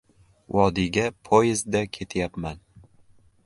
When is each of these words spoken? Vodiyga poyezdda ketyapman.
Vodiyga 0.53 1.05
poyezdda 1.27 1.81
ketyapman. 1.93 2.57